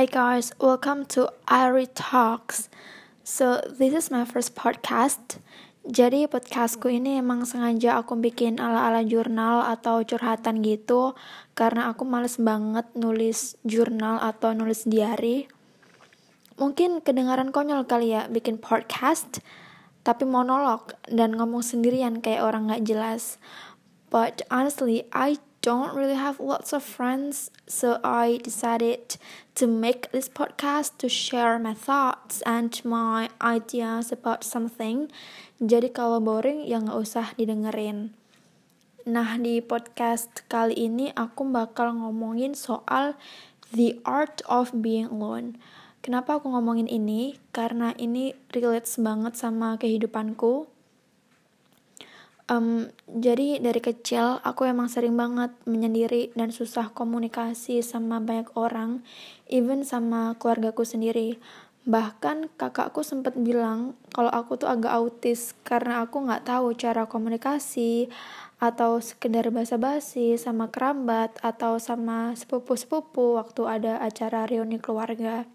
Hi 0.00 0.08
guys, 0.08 0.56
welcome 0.56 1.04
to 1.12 1.28
Irie 1.44 1.84
Talks. 1.92 2.72
So 3.20 3.60
this 3.68 3.92
is 3.92 4.08
my 4.08 4.24
first 4.24 4.56
podcast. 4.56 5.44
Jadi 5.84 6.24
podcastku 6.24 6.88
ini 6.88 7.20
emang 7.20 7.44
sengaja 7.44 8.00
aku 8.00 8.16
bikin 8.16 8.56
ala-ala 8.64 9.04
jurnal 9.04 9.60
atau 9.60 10.00
curhatan 10.00 10.64
gitu 10.64 11.12
karena 11.52 11.92
aku 11.92 12.08
males 12.08 12.40
banget 12.40 12.88
nulis 12.96 13.60
jurnal 13.68 14.16
atau 14.24 14.56
nulis 14.56 14.88
diary. 14.88 15.52
Mungkin 16.56 17.04
kedengaran 17.04 17.52
konyol 17.52 17.84
kali 17.84 18.16
ya 18.16 18.24
bikin 18.24 18.56
podcast, 18.56 19.44
tapi 20.00 20.24
monolog 20.24 20.96
dan 21.12 21.36
ngomong 21.36 21.60
sendirian 21.60 22.24
kayak 22.24 22.40
orang 22.40 22.72
gak 22.72 22.88
jelas. 22.88 23.36
But 24.08 24.48
honestly, 24.48 25.04
I 25.12 25.36
don't 25.60 25.92
really 25.92 26.16
have 26.16 26.40
lots 26.40 26.72
of 26.72 26.80
friends, 26.80 27.52
so 27.68 28.00
I 28.00 28.40
decided 28.40 29.20
to 29.60 29.68
make 29.68 30.08
this 30.08 30.28
podcast 30.28 30.96
to 31.04 31.08
share 31.08 31.60
my 31.60 31.76
thoughts 31.76 32.40
and 32.48 32.72
my 32.80 33.28
ideas 33.44 34.08
about 34.08 34.40
something. 34.40 35.12
Jadi 35.60 35.92
kalau 35.92 36.16
boring 36.24 36.64
ya 36.64 36.80
nggak 36.80 36.96
usah 36.96 37.36
didengerin. 37.36 38.16
Nah 39.04 39.36
di 39.36 39.60
podcast 39.60 40.48
kali 40.48 40.76
ini 40.76 41.12
aku 41.12 41.44
bakal 41.52 41.92
ngomongin 41.92 42.56
soal 42.56 43.16
the 43.76 44.00
art 44.08 44.40
of 44.48 44.72
being 44.72 45.12
alone. 45.12 45.60
Kenapa 46.00 46.40
aku 46.40 46.48
ngomongin 46.48 46.88
ini? 46.88 47.36
Karena 47.52 47.92
ini 48.00 48.32
relates 48.56 48.96
banget 48.96 49.36
sama 49.36 49.76
kehidupanku 49.76 50.79
Um, 52.50 52.90
jadi 53.06 53.62
dari 53.62 53.78
kecil 53.78 54.42
aku 54.42 54.66
emang 54.66 54.90
sering 54.90 55.14
banget 55.14 55.54
menyendiri 55.70 56.34
dan 56.34 56.50
susah 56.50 56.90
komunikasi 56.90 57.78
sama 57.78 58.18
banyak 58.18 58.50
orang, 58.58 59.06
even 59.46 59.86
sama 59.86 60.34
keluargaku 60.34 60.82
sendiri. 60.82 61.38
Bahkan 61.86 62.50
kakakku 62.58 63.06
sempat 63.06 63.38
bilang 63.38 63.94
kalau 64.10 64.34
aku 64.34 64.58
tuh 64.58 64.66
agak 64.66 64.90
autis 64.90 65.54
karena 65.62 66.02
aku 66.02 66.26
nggak 66.26 66.50
tahu 66.50 66.74
cara 66.74 67.06
komunikasi 67.06 68.10
atau 68.58 68.98
sekedar 68.98 69.46
basa-basi 69.54 70.34
sama 70.34 70.74
kerabat 70.74 71.38
atau 71.46 71.78
sama 71.78 72.34
sepupu-sepupu 72.34 73.38
waktu 73.38 73.62
ada 73.64 74.02
acara 74.02 74.50
reuni 74.50 74.82
keluarga. 74.82 75.46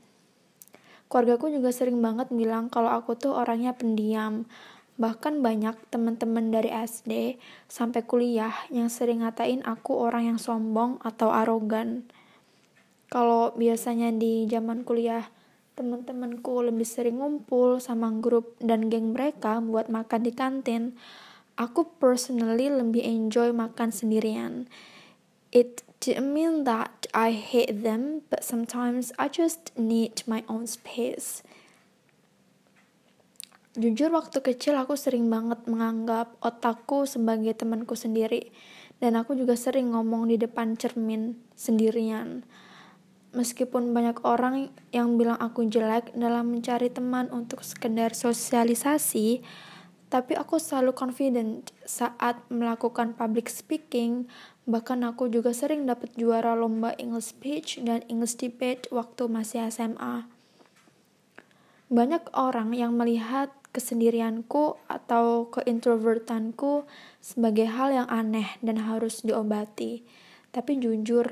Keluargaku 1.05 1.53
juga 1.53 1.69
sering 1.69 2.01
banget 2.01 2.33
bilang 2.33 2.71
kalau 2.71 2.89
aku 2.89 3.13
tuh 3.13 3.37
orangnya 3.37 3.77
pendiam, 3.77 4.49
Bahkan 4.95 5.43
banyak 5.43 5.75
teman-teman 5.91 6.55
dari 6.55 6.71
SD 6.71 7.35
sampai 7.67 8.07
kuliah 8.07 8.55
yang 8.71 8.87
sering 8.87 9.27
ngatain 9.27 9.59
aku 9.67 9.99
orang 9.99 10.31
yang 10.35 10.39
sombong 10.39 11.03
atau 11.03 11.35
arogan. 11.35 12.07
Kalau 13.11 13.51
biasanya 13.59 14.15
di 14.15 14.47
zaman 14.47 14.87
kuliah, 14.87 15.27
teman-temanku 15.75 16.63
lebih 16.63 16.87
sering 16.87 17.19
ngumpul 17.19 17.83
sama 17.83 18.07
grup 18.23 18.55
dan 18.63 18.87
geng 18.87 19.11
mereka 19.11 19.59
buat 19.59 19.91
makan 19.91 20.23
di 20.23 20.31
kantin. 20.31 20.95
Aku 21.59 21.99
personally 21.99 22.71
lebih 22.71 23.03
enjoy 23.03 23.51
makan 23.51 23.91
sendirian. 23.91 24.71
It 25.51 25.83
didn't 25.99 26.31
mean 26.31 26.63
that 26.63 27.07
I 27.15 27.31
hate 27.31 27.83
them, 27.83 28.27
but 28.31 28.43
sometimes 28.43 29.15
I 29.15 29.31
just 29.31 29.71
need 29.75 30.23
my 30.27 30.43
own 30.51 30.67
space. 30.67 31.43
Jujur 33.75 34.07
waktu 34.15 34.39
kecil 34.39 34.79
aku 34.79 34.95
sering 34.95 35.27
banget 35.27 35.67
menganggap 35.67 36.39
otakku 36.39 37.03
sebagai 37.03 37.51
temanku 37.59 37.99
sendiri 37.99 38.55
dan 39.03 39.19
aku 39.19 39.35
juga 39.35 39.59
sering 39.59 39.91
ngomong 39.91 40.31
di 40.31 40.39
depan 40.39 40.79
cermin 40.79 41.35
sendirian. 41.59 42.47
Meskipun 43.35 43.91
banyak 43.91 44.23
orang 44.23 44.71
yang 44.95 45.19
bilang 45.19 45.35
aku 45.43 45.67
jelek 45.67 46.15
dalam 46.15 46.55
mencari 46.55 46.87
teman 46.87 47.27
untuk 47.35 47.67
sekedar 47.67 48.15
sosialisasi, 48.15 49.43
tapi 50.07 50.39
aku 50.39 50.55
selalu 50.55 50.95
confident 50.95 51.67
saat 51.83 52.39
melakukan 52.47 53.11
public 53.11 53.51
speaking, 53.51 54.31
bahkan 54.63 55.03
aku 55.03 55.27
juga 55.27 55.51
sering 55.51 55.83
dapat 55.83 56.15
juara 56.15 56.55
lomba 56.55 56.95
English 56.95 57.35
speech 57.35 57.83
dan 57.83 58.07
English 58.07 58.39
debate 58.39 58.87
waktu 58.87 59.27
masih 59.27 59.67
SMA. 59.67 60.31
Banyak 61.91 62.31
orang 62.31 62.71
yang 62.71 62.95
melihat 62.95 63.51
kesendirianku 63.75 64.79
atau 64.87 65.51
keintrovertanku 65.51 66.87
sebagai 67.19 67.67
hal 67.67 67.91
yang 67.91 68.07
aneh 68.07 68.55
dan 68.63 68.79
harus 68.79 69.19
diobati. 69.27 70.07
Tapi 70.55 70.79
jujur, 70.79 71.27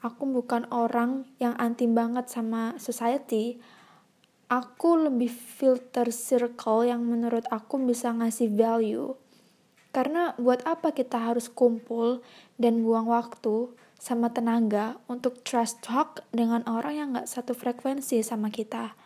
aku 0.00 0.24
bukan 0.24 0.64
orang 0.72 1.28
yang 1.36 1.52
anti 1.60 1.84
banget 1.84 2.32
sama 2.32 2.72
society. 2.80 3.60
Aku 4.48 4.96
lebih 4.96 5.28
filter 5.28 6.08
circle 6.08 6.88
yang 6.88 7.04
menurut 7.04 7.44
aku 7.52 7.76
bisa 7.84 8.16
ngasih 8.16 8.48
value. 8.48 9.12
Karena 9.92 10.32
buat 10.40 10.64
apa 10.64 10.96
kita 10.96 11.20
harus 11.20 11.52
kumpul 11.52 12.24
dan 12.56 12.80
buang 12.80 13.12
waktu 13.12 13.68
sama 13.96 14.32
tenaga 14.32 15.00
untuk 15.08 15.40
trust 15.44 15.80
talk 15.84 16.24
dengan 16.32 16.64
orang 16.68 16.94
yang 16.96 17.08
gak 17.16 17.28
satu 17.28 17.52
frekuensi 17.52 18.20
sama 18.20 18.48
kita. 18.52 19.05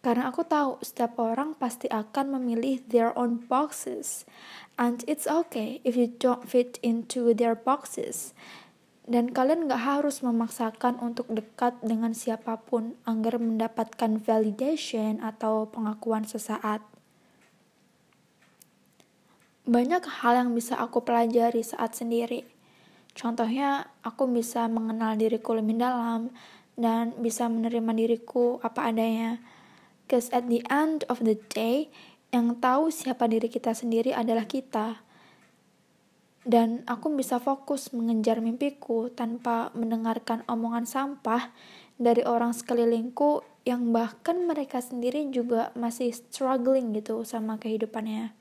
Karena 0.00 0.32
aku 0.32 0.48
tahu 0.48 0.80
setiap 0.80 1.20
orang 1.20 1.52
pasti 1.60 1.84
akan 1.92 2.40
memilih 2.40 2.80
their 2.88 3.12
own 3.20 3.36
boxes. 3.44 4.24
And 4.80 5.04
it's 5.04 5.28
okay 5.28 5.84
if 5.84 5.92
you 5.92 6.08
don't 6.08 6.48
fit 6.48 6.80
into 6.80 7.36
their 7.36 7.52
boxes. 7.52 8.32
Dan 9.04 9.36
kalian 9.36 9.68
gak 9.68 9.84
harus 9.84 10.24
memaksakan 10.24 10.96
untuk 11.04 11.28
dekat 11.28 11.76
dengan 11.84 12.16
siapa 12.16 12.56
pun 12.64 12.96
agar 13.04 13.36
mendapatkan 13.36 14.16
validation 14.16 15.20
atau 15.20 15.68
pengakuan 15.68 16.24
sesaat. 16.24 16.80
Banyak 19.68 20.24
hal 20.24 20.40
yang 20.40 20.50
bisa 20.56 20.80
aku 20.80 21.04
pelajari 21.04 21.60
saat 21.60 21.92
sendiri. 21.92 22.48
Contohnya, 23.12 23.92
aku 24.00 24.24
bisa 24.32 24.64
mengenal 24.70 25.18
diriku 25.20 25.52
lebih 25.52 25.76
dalam 25.76 26.32
dan 26.80 27.12
bisa 27.20 27.50
menerima 27.50 27.92
diriku 27.92 28.56
apa 28.64 28.88
adanya 28.88 29.42
Because 30.10 30.26
at 30.34 30.50
the 30.50 30.58
end 30.66 31.06
of 31.06 31.22
the 31.22 31.38
day, 31.54 31.86
yang 32.34 32.58
tahu 32.58 32.90
siapa 32.90 33.30
diri 33.30 33.46
kita 33.46 33.70
sendiri 33.70 34.10
adalah 34.10 34.42
kita. 34.42 35.06
Dan 36.42 36.82
aku 36.90 37.14
bisa 37.14 37.38
fokus 37.38 37.94
mengejar 37.94 38.42
mimpiku 38.42 39.06
tanpa 39.14 39.70
mendengarkan 39.70 40.42
omongan 40.50 40.82
sampah 40.82 41.54
dari 41.94 42.26
orang 42.26 42.50
sekelilingku 42.50 43.46
yang 43.62 43.94
bahkan 43.94 44.50
mereka 44.50 44.82
sendiri 44.82 45.30
juga 45.30 45.70
masih 45.78 46.10
struggling 46.10 46.90
gitu 46.90 47.22
sama 47.22 47.62
kehidupannya. 47.62 48.34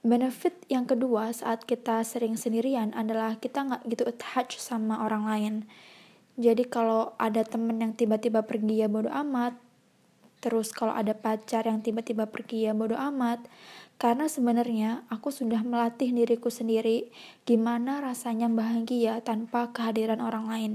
Benefit 0.00 0.64
yang 0.72 0.88
kedua 0.88 1.28
saat 1.36 1.68
kita 1.68 2.00
sering 2.08 2.40
sendirian 2.40 2.96
adalah 2.96 3.36
kita 3.36 3.68
nggak 3.68 3.82
gitu 3.84 4.08
attach 4.08 4.56
sama 4.56 5.04
orang 5.04 5.28
lain. 5.28 5.54
Jadi 6.40 6.64
kalau 6.64 7.12
ada 7.20 7.44
temen 7.44 7.84
yang 7.84 7.92
tiba-tiba 7.92 8.48
pergi 8.48 8.80
ya 8.80 8.88
bodo 8.88 9.12
amat, 9.12 9.65
Terus 10.44 10.70
kalau 10.70 10.92
ada 10.92 11.16
pacar 11.16 11.64
yang 11.66 11.80
tiba-tiba 11.80 12.28
pergi 12.28 12.68
ya 12.68 12.72
bodo 12.76 12.94
amat. 12.94 13.44
Karena 13.96 14.28
sebenarnya 14.28 15.08
aku 15.08 15.32
sudah 15.32 15.64
melatih 15.64 16.12
diriku 16.12 16.52
sendiri 16.52 17.08
gimana 17.48 18.04
rasanya 18.04 18.46
bahagia 18.52 19.24
tanpa 19.24 19.72
kehadiran 19.72 20.20
orang 20.20 20.46
lain. 20.46 20.72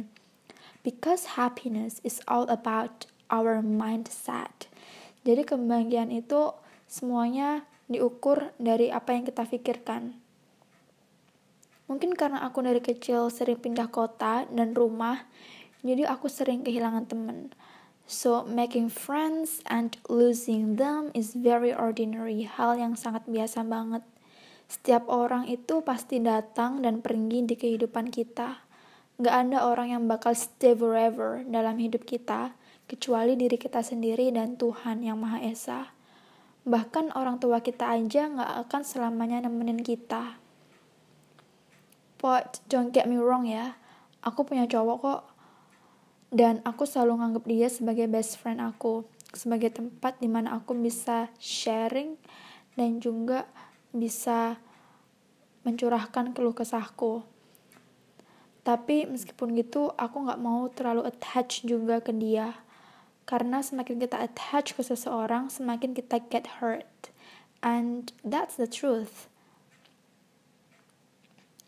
Because 0.81 1.37
happiness 1.37 2.01
is 2.01 2.25
all 2.25 2.49
about 2.49 3.05
our 3.29 3.61
mindset. 3.61 4.65
Jadi 5.21 5.45
kebahagiaan 5.45 6.09
itu 6.09 6.57
semuanya 6.89 7.69
diukur 7.85 8.49
dari 8.57 8.89
apa 8.89 9.13
yang 9.13 9.23
kita 9.29 9.45
pikirkan. 9.45 10.17
Mungkin 11.85 12.15
karena 12.15 12.41
aku 12.47 12.63
dari 12.65 12.79
kecil 12.79 13.27
sering 13.27 13.59
pindah 13.59 13.91
kota 13.91 14.47
dan 14.47 14.71
rumah, 14.71 15.27
jadi 15.83 16.07
aku 16.07 16.31
sering 16.31 16.63
kehilangan 16.63 17.03
teman. 17.05 17.51
So, 18.11 18.43
making 18.43 18.91
friends 18.91 19.63
and 19.71 19.95
losing 20.11 20.75
them 20.75 21.15
is 21.15 21.31
very 21.31 21.71
ordinary, 21.71 22.43
hal 22.43 22.75
yang 22.75 22.99
sangat 22.99 23.23
biasa 23.23 23.63
banget. 23.63 24.03
Setiap 24.67 25.07
orang 25.07 25.47
itu 25.47 25.79
pasti 25.79 26.19
datang 26.19 26.83
dan 26.83 26.99
pergi 26.99 27.47
di 27.47 27.55
kehidupan 27.55 28.11
kita. 28.11 28.67
Gak 29.15 29.35
ada 29.47 29.63
orang 29.63 29.95
yang 29.95 30.03
bakal 30.11 30.35
stay 30.35 30.75
forever 30.75 31.47
dalam 31.47 31.79
hidup 31.79 32.03
kita, 32.03 32.51
kecuali 32.91 33.39
diri 33.39 33.55
kita 33.55 33.79
sendiri 33.79 34.27
dan 34.35 34.59
Tuhan 34.59 35.07
yang 35.07 35.15
Maha 35.15 35.39
Esa. 35.47 35.95
Bahkan 36.67 37.15
orang 37.15 37.39
tua 37.39 37.63
kita 37.63 37.95
aja 37.95 38.27
gak 38.27 38.51
akan 38.67 38.81
selamanya 38.83 39.47
nemenin 39.47 39.79
kita. 39.79 40.35
But 42.19 42.59
don't 42.67 42.91
get 42.91 43.07
me 43.07 43.15
wrong 43.15 43.47
ya, 43.47 43.79
aku 44.19 44.43
punya 44.43 44.67
cowok 44.67 44.97
kok 44.99 45.30
dan 46.31 46.63
aku 46.63 46.87
selalu 46.87 47.19
nganggap 47.19 47.43
dia 47.45 47.67
sebagai 47.67 48.07
best 48.07 48.39
friend 48.39 48.63
aku 48.63 49.03
sebagai 49.35 49.71
tempat 49.71 50.19
di 50.19 50.27
mana 50.31 50.55
aku 50.59 50.75
bisa 50.75 51.31
sharing 51.39 52.15
dan 52.75 53.03
juga 53.03 53.47
bisa 53.91 54.59
mencurahkan 55.67 56.33
keluh 56.33 56.55
kesahku 56.55 57.27
Tapi 58.61 59.09
meskipun 59.09 59.57
gitu, 59.57 59.89
aku 59.97 60.21
nggak 60.21 60.41
mau 60.41 60.69
terlalu 60.69 61.09
attach 61.09 61.65
juga 61.65 61.97
ke 61.97 62.13
dia. 62.13 62.61
Karena 63.25 63.65
semakin 63.65 63.97
kita 63.97 64.21
attach 64.21 64.77
ke 64.77 64.85
seseorang, 64.85 65.49
semakin 65.49 65.97
kita 65.97 66.21
get 66.29 66.61
hurt. 66.61 67.09
And 67.65 68.13
that's 68.21 68.61
the 68.61 68.69
truth. 68.69 69.25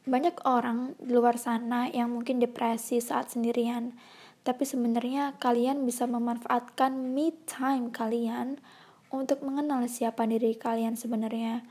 Banyak 0.06 0.38
orang 0.46 0.94
di 1.02 1.18
luar 1.18 1.42
sana 1.42 1.90
yang 1.90 2.14
mungkin 2.14 2.38
depresi 2.38 3.02
saat 3.02 3.34
sendirian. 3.34 3.98
Tapi 4.44 4.68
sebenarnya 4.68 5.40
kalian 5.40 5.88
bisa 5.88 6.04
memanfaatkan 6.04 6.92
me 7.16 7.32
time 7.48 7.92
kalian 7.96 8.60
untuk 9.08 9.40
mengenal 9.40 9.88
siapa 9.88 10.28
diri 10.28 10.54
kalian 10.60 11.00
sebenarnya 11.00 11.64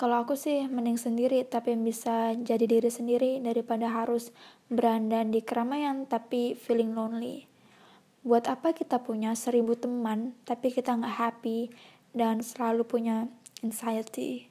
kalau 0.00 0.24
aku 0.24 0.32
sih 0.32 0.64
mending 0.64 0.96
sendiri 0.96 1.44
tapi 1.44 1.76
bisa 1.76 2.32
jadi 2.32 2.64
diri 2.64 2.88
sendiri 2.88 3.36
daripada 3.44 3.84
harus 3.92 4.32
beranda 4.72 5.20
di 5.28 5.44
keramaian 5.44 6.08
tapi 6.08 6.56
feeling 6.56 6.96
lonely. 6.96 7.44
Buat 8.24 8.48
apa 8.48 8.72
kita 8.72 9.04
punya 9.04 9.36
seribu 9.36 9.76
teman 9.76 10.32
tapi 10.48 10.72
kita 10.72 10.96
nggak 10.96 11.16
happy 11.20 11.68
dan 12.16 12.40
selalu 12.40 12.88
punya 12.88 13.28
anxiety? 13.60 14.49